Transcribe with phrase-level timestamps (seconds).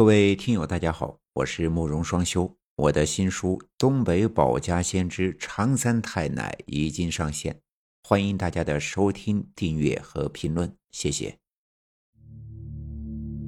[0.00, 2.50] 各位听友，大家好，我是慕容双修。
[2.74, 7.56] 我的新书《东北保家先知长三太奶》已经上线，
[8.08, 11.36] 欢迎大家的收听、订阅和评论，谢谢。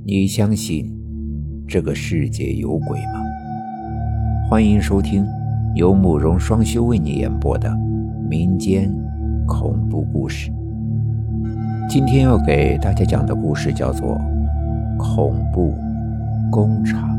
[0.04, 0.94] 你相信
[1.66, 3.22] 这个世界有鬼吗？
[4.50, 5.26] 欢迎收听
[5.74, 7.74] 由慕容双修为你演播的
[8.28, 8.94] 民间
[9.48, 10.52] 恐怖故事。
[11.88, 14.08] 今天要给大家讲的故事叫做
[14.98, 15.74] 《恐怖
[16.52, 17.18] 工厂》。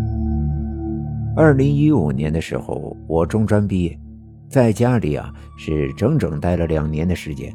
[1.35, 3.99] 二零一五年的时候，我中专毕业，
[4.47, 7.51] 在家里啊是整整待了两年的时间。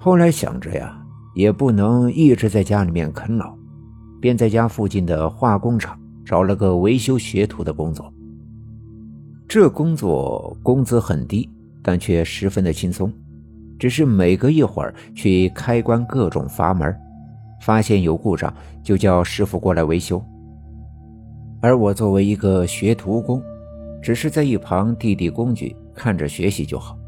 [0.00, 1.00] 后来想着呀，
[1.36, 3.56] 也不能一直在家里面啃老，
[4.20, 8.12] 便在家附近的化工厂找了个维修学徒的工作。
[9.46, 11.48] 这工作工资很低，
[11.84, 13.12] 但却十分的轻松，
[13.78, 16.92] 只是每隔一会儿去开关各种阀门，
[17.60, 18.52] 发现有故障
[18.82, 20.20] 就叫师傅过来维修。
[21.62, 23.40] 而我作为一个学徒工，
[24.02, 26.98] 只是在一旁递递工具，看着学习就好。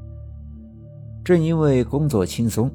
[1.24, 2.70] 正因为工作轻松，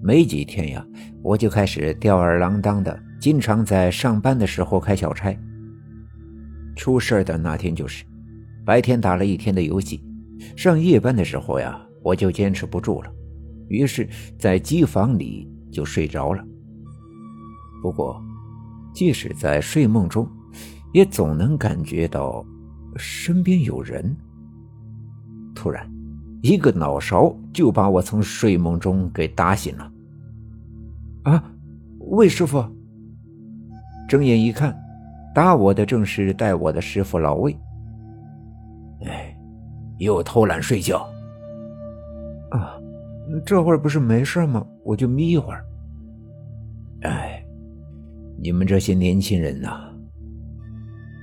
[0.00, 0.86] 没几天呀，
[1.22, 5.36] 我就开始吊儿郎当的，经常在上班的时候开小差。
[6.76, 8.04] 出事的那天就是，
[8.64, 10.00] 白天打了一天的游戏，
[10.56, 13.10] 上夜班的时候呀，我就坚持不住了，
[13.66, 16.44] 于是，在机房里就睡着了。
[17.82, 18.22] 不过，
[18.94, 20.28] 即使在睡梦中，
[20.96, 22.42] 也总能感觉到
[22.96, 24.16] 身边有人。
[25.54, 25.86] 突然，
[26.40, 29.92] 一个脑勺就把我从睡梦中给打醒了。
[31.24, 31.44] 啊，
[31.98, 32.64] 魏师傅！
[34.08, 34.74] 睁眼一看，
[35.34, 37.54] 打我的正是带我的师傅老魏。
[39.04, 39.36] 哎，
[39.98, 41.06] 又偷懒睡觉。
[42.52, 42.80] 啊，
[43.44, 44.66] 这会儿不是没事吗？
[44.82, 45.62] 我就眯一会儿。
[47.02, 47.44] 哎，
[48.38, 49.85] 你们这些年轻人呐！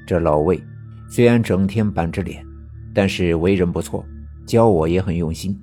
[0.06, 0.62] 这老魏
[1.10, 2.46] 虽然整天板着脸，
[2.94, 4.04] 但是为人不错，
[4.46, 5.58] 教我也很用心。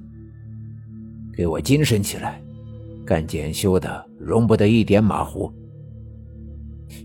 [1.33, 2.41] 给我精神起来，
[3.05, 5.53] 干检修的容不得一点马虎。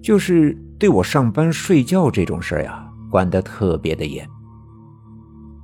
[0.01, 4.27] 就是对我上班睡觉这种事呀，管得特别的严。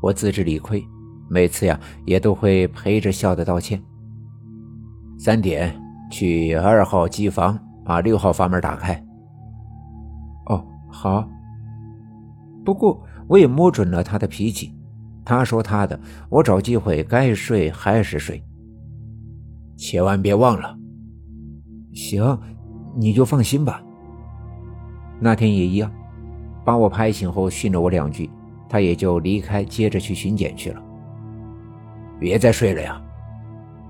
[0.02, 0.86] 我自知理亏，
[1.30, 3.82] 每次呀也都会陪着笑的道歉。
[5.18, 5.76] 三点
[6.10, 8.94] 去二号机房，把六号阀门打开。
[10.48, 11.28] 哦，好。
[12.64, 14.74] 不过我也摸准了他的脾气，
[15.26, 16.00] 他说他的，
[16.30, 18.44] 我找机会该睡还是睡。
[19.78, 20.78] 千万别忘了。
[21.94, 22.40] 行，
[22.96, 23.84] 你就放心吧。
[25.20, 25.92] 那天也一样，
[26.64, 28.30] 把我拍醒后训了我两句，
[28.70, 30.82] 他也就离开，接着去巡检去了。
[32.20, 33.02] 别再睡了呀，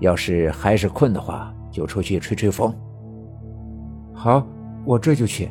[0.00, 2.74] 要是还是困的话，就出去吹吹风。
[4.14, 4.46] 好，
[4.84, 5.50] 我这就去。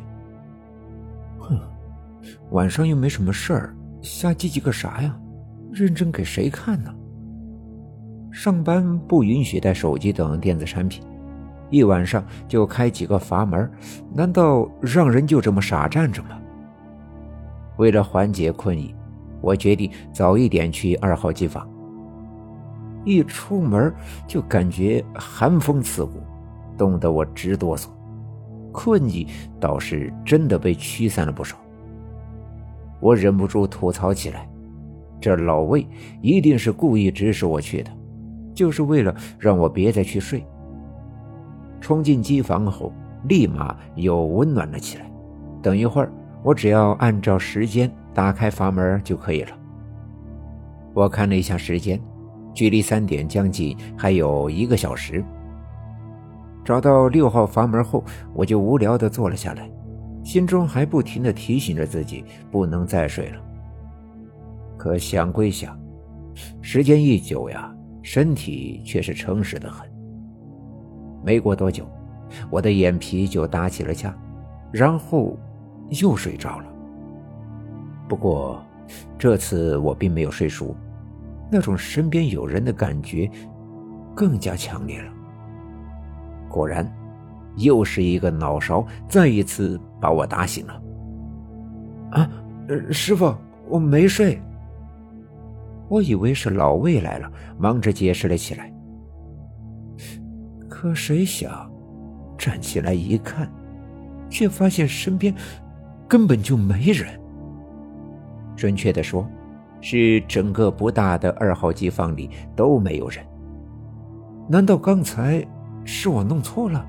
[2.50, 5.18] 晚上又没什么事儿，瞎唧唧个啥呀？
[5.72, 6.94] 认真给谁看呢？
[8.30, 11.02] 上班不允许带手机等电子产品，
[11.70, 13.70] 一晚上就开几个阀门，
[14.14, 16.38] 难道让人就这么傻站着吗？
[17.78, 18.94] 为了缓解困意，
[19.40, 21.68] 我决定早一点去二号机房。
[23.04, 23.92] 一出门
[24.26, 26.20] 就感觉寒风刺骨，
[26.76, 27.88] 冻得我直哆嗦，
[28.72, 29.26] 困意
[29.58, 31.56] 倒是真的被驱散了不少。
[33.02, 34.48] 我忍不住吐槽起来
[35.20, 35.84] ：“这老魏
[36.20, 37.90] 一定是故意指使我去的，
[38.54, 40.46] 就是为了让我别再去睡。”
[41.82, 42.92] 冲进机房后，
[43.24, 45.12] 立马又温暖了起来。
[45.60, 46.12] 等一会儿，
[46.44, 49.50] 我只要按照时间打开阀门就可以了。
[50.94, 52.00] 我看了一下时间，
[52.54, 55.24] 距离三点将近还有一个小时。
[56.64, 59.68] 找到六号阀门后，我就无聊地坐了下来。
[60.22, 63.40] 心中还不停地提醒着自己不能再睡了。
[64.76, 65.78] 可想归想，
[66.60, 69.88] 时间一久呀，身体却是诚实的很。
[71.24, 71.86] 没过多久，
[72.50, 74.16] 我的眼皮就打起了架，
[74.72, 75.36] 然后
[76.00, 76.66] 又睡着了。
[78.08, 78.62] 不过
[79.18, 80.74] 这次我并没有睡熟，
[81.50, 83.30] 那种身边有人的感觉
[84.14, 85.12] 更加强烈了。
[86.48, 86.90] 果然。
[87.56, 90.82] 又是一个脑勺，再一次把我打醒了。
[92.10, 92.28] 啊，
[92.90, 93.32] 师傅，
[93.68, 94.42] 我没睡。
[95.88, 98.72] 我以为是老魏来了，忙着解释了起来。
[100.68, 101.70] 可谁想，
[102.36, 103.48] 站起来一看，
[104.28, 105.32] 却发现身边
[106.08, 107.08] 根本就没人。
[108.56, 109.24] 准确的说，
[109.80, 113.24] 是整个不大的二号机房里都没有人。
[114.48, 115.46] 难道刚才
[115.84, 116.84] 是我弄错了？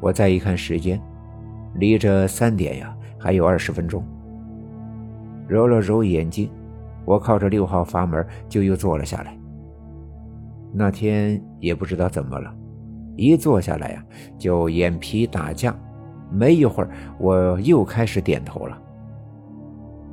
[0.00, 1.00] 我再一看时间，
[1.74, 4.04] 离这三点呀还有二十分钟。
[5.48, 6.50] 揉了揉眼睛，
[7.04, 9.36] 我靠着六号阀门就又坐了下来。
[10.72, 12.54] 那天也不知道怎么了，
[13.16, 14.04] 一坐下来呀
[14.38, 15.74] 就眼皮打架，
[16.30, 18.80] 没一会儿我又开始点头了。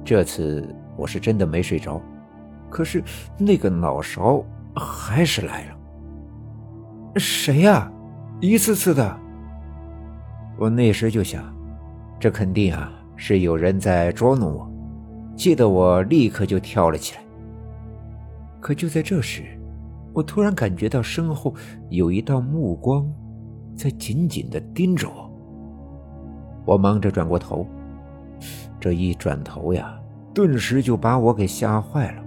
[0.04, 2.01] 这次我是真的没睡着，
[2.69, 3.04] 可是
[3.38, 4.44] 那个脑勺
[4.75, 5.77] 还是来了。
[7.18, 7.92] 谁呀？
[8.39, 9.19] 一次次的。
[10.57, 11.44] 我那时就想，
[12.19, 14.71] 这肯定啊是有人在捉弄我，
[15.36, 17.21] 气得我立刻就跳了起来。
[18.59, 19.44] 可就在这时，
[20.13, 21.54] 我突然感觉到身后
[21.89, 23.07] 有一道目光
[23.75, 25.31] 在紧紧的盯着我。
[26.65, 27.65] 我忙着转过头，
[28.80, 29.98] 这一转头呀，
[30.33, 32.24] 顿时就把我给吓坏了。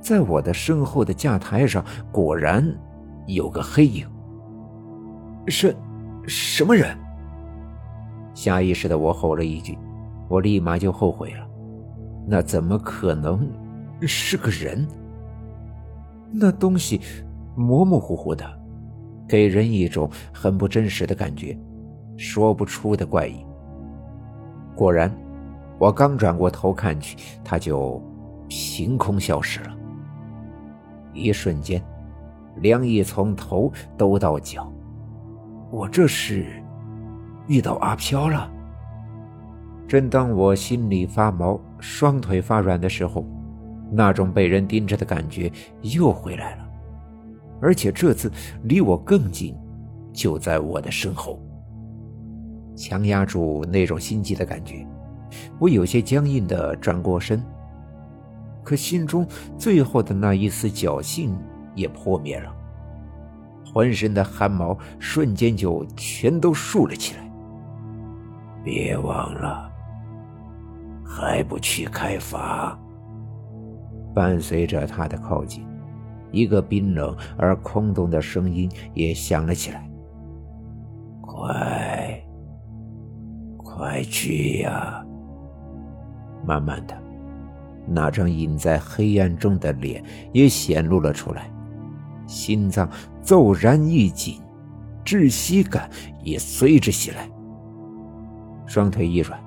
[0.00, 2.64] 在我的身后的架台上，果然。
[3.28, 4.06] 有个黑影，
[5.48, 5.74] 是，
[6.28, 6.96] 什么人？
[8.36, 9.78] 下意识的我吼了一句，
[10.28, 11.48] 我立马就后悔了，
[12.26, 13.50] 那怎么可能
[14.02, 14.86] 是个人？
[16.30, 17.00] 那东西
[17.56, 18.44] 模模糊糊的，
[19.26, 21.58] 给人一种很不真实的感觉，
[22.18, 23.42] 说不出的怪异。
[24.74, 25.10] 果然，
[25.78, 27.98] 我刚转过头看去，他就
[28.48, 29.74] 凭空消失了，
[31.14, 31.82] 一瞬间。
[32.56, 34.70] 凉意从头兜到脚，
[35.70, 36.46] 我这是
[37.46, 38.50] 遇到阿飘了。
[39.86, 43.24] 正当我心里发毛、双腿发软的时候，
[43.90, 45.50] 那种被人盯着的感觉
[45.82, 46.68] 又回来了，
[47.60, 48.30] 而且这次
[48.64, 49.54] 离我更近，
[50.12, 51.40] 就在我的身后。
[52.74, 54.86] 强压住那种心悸的感觉，
[55.58, 57.42] 我有些僵硬的转过身，
[58.62, 59.26] 可心中
[59.56, 61.36] 最后的那一丝侥幸。
[61.76, 62.50] 也破灭了，
[63.70, 67.25] 浑身的汗毛瞬间就全都竖了起来。
[68.66, 69.70] 别忘了，
[71.04, 72.76] 还不去开发？
[74.12, 75.64] 伴随着他的靠近，
[76.32, 79.88] 一个冰冷而空洞的声音也响了起来
[81.22, 82.20] ：“快，
[83.56, 85.00] 快去呀！”
[86.44, 86.98] 慢慢的，
[87.86, 90.02] 那张隐在黑暗中的脸
[90.32, 91.48] 也显露了出来。
[92.26, 92.90] 心脏
[93.22, 94.42] 骤然一紧，
[95.04, 95.88] 窒息感
[96.24, 97.30] 也随之袭来。
[98.66, 99.38] 双腿一软，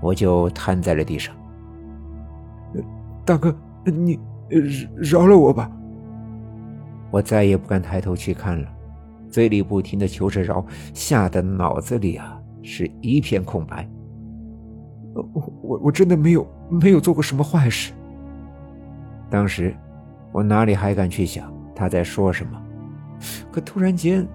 [0.00, 1.34] 我就瘫在了地上。
[3.24, 3.54] 大哥，
[3.84, 4.18] 你
[4.96, 5.70] 饶了我吧！
[7.10, 8.68] 我再也不敢抬头去看了，
[9.28, 13.88] 嘴里不停的求着饶，吓得脑子里啊是一片空白。
[15.14, 17.92] 我我我真的没有没有做过什么坏事。
[19.30, 19.74] 当时
[20.32, 21.52] 我哪里还敢去想？
[21.74, 22.62] 他在说什么？
[23.50, 24.26] 可突然间，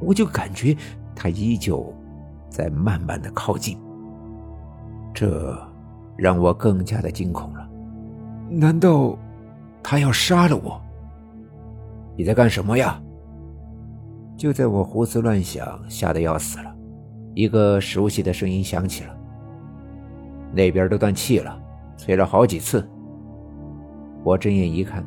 [0.00, 0.76] 我就感觉
[1.14, 1.92] 他依旧
[2.56, 3.78] 在慢慢的靠近，
[5.12, 5.54] 这
[6.16, 7.68] 让我更加的惊恐了。
[8.48, 9.14] 难道
[9.82, 10.80] 他要杀了我？
[12.16, 12.98] 你在干什么呀？
[14.38, 16.74] 就在我胡思乱想、吓得要死了，
[17.34, 19.14] 一个熟悉的声音响起了。
[20.50, 21.60] 那边都断气了，
[21.98, 22.88] 催了好几次。
[24.24, 25.04] 我睁眼一看。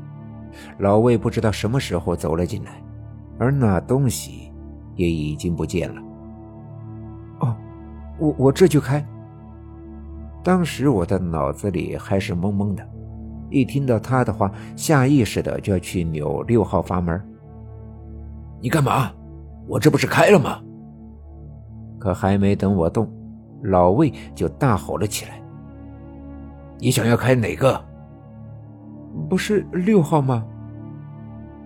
[0.78, 2.80] 老魏不知道什么时候走了进来，
[3.40, 4.52] 而那东西
[4.96, 6.00] 也已经不见了。
[8.20, 9.06] 我我这就开。
[10.44, 12.88] 当时我的脑子里还是懵懵的，
[13.50, 17.22] 一听到他的话，下意识的就要去扭六号阀门。
[18.62, 19.12] 你干嘛？
[19.68, 20.60] 我这不是开了吗？
[22.00, 23.12] 可还没等我动，
[23.64, 25.42] 老魏就大吼了起来
[26.80, 27.80] ：“你想要开哪个？”
[29.30, 30.46] 不是六号吗？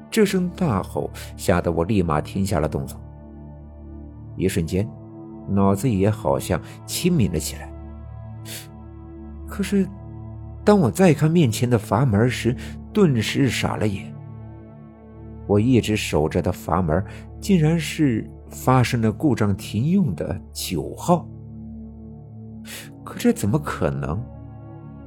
[0.09, 2.99] 这声大吼吓得我立马停下了动作。
[4.35, 4.87] 一瞬间，
[5.47, 7.71] 脑子也好像清明了起来。
[9.47, 9.87] 可是，
[10.63, 12.55] 当我再看面前的阀门时，
[12.91, 14.13] 顿时傻了眼。
[15.45, 17.03] 我一直守着的阀门，
[17.41, 21.27] 竟然是发生了故障停用的九号。
[23.03, 24.23] 可这怎么可能？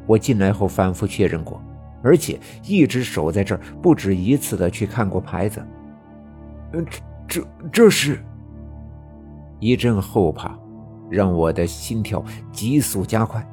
[0.06, 1.60] 我进来后反复确认过。
[2.02, 5.60] 而且一直守在这儿，不止一次的去看过牌子。
[6.70, 6.84] 这
[7.26, 8.22] 这这是，
[9.58, 10.58] 一阵后怕，
[11.10, 13.46] 让我的心跳急速加快。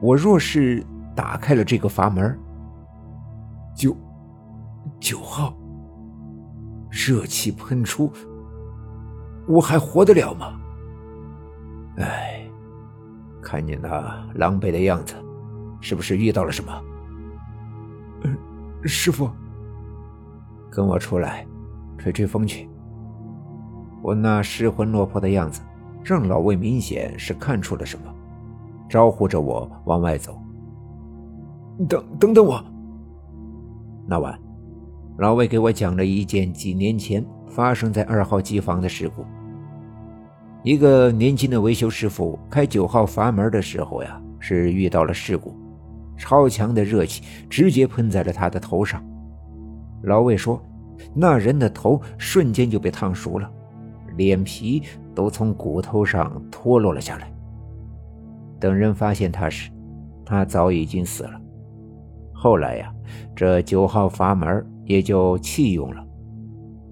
[0.00, 2.38] 我若是打开了这个阀门，
[3.74, 3.96] 九
[5.00, 5.56] 九号，
[6.90, 8.12] 热气喷出，
[9.46, 10.60] 我还活得了吗？
[11.98, 12.44] 哎，
[13.40, 13.88] 看你那
[14.34, 15.14] 狼狈的样子，
[15.80, 16.72] 是不是遇到了什么？
[18.84, 19.30] 师傅，
[20.70, 21.46] 跟我出来，
[21.96, 22.68] 吹吹风去。
[24.04, 25.62] 我那失魂落魄的样子，
[26.04, 28.14] 让老魏明显是看出了什么，
[28.86, 30.38] 招呼着我往外走。
[31.88, 32.62] 等等等我。
[34.06, 34.38] 那晚，
[35.16, 39.24] 老魏给我讲了一件几年前发生在二号机房的事故。
[40.62, 45.56] 一个年轻的维修师傅开九号阀门的时候呀，是遇到了事故，
[46.14, 49.02] 超强的热气直接喷在了他的头上。
[50.02, 50.62] 老魏说，
[51.14, 53.50] 那人的头瞬间就被烫熟了，
[54.16, 54.82] 脸皮
[55.14, 57.32] 都从骨头上脱落了下来。
[58.60, 59.70] 等人发现他时，
[60.24, 61.40] 他早已经死了。
[62.32, 62.94] 后来呀，
[63.34, 66.04] 这九号阀门也就弃用了。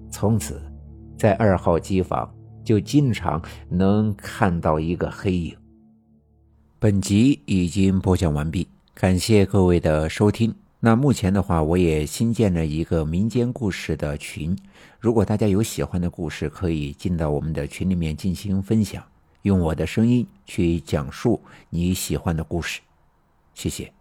[0.09, 0.61] 从此，
[1.17, 2.31] 在二号机房
[2.63, 5.55] 就经常能看到一个黑影。
[6.79, 10.53] 本集已经播讲完毕，感谢各位的收听。
[10.85, 14.53] 那目前的话，我也新建了一个民间故事的群，
[14.99, 19.01] 如果大家有喜欢的故事，可以进到我们的群里面进行分享，
[19.43, 22.81] 用我的声音去讲述你喜欢的故事。
[23.53, 23.93] 谢谢。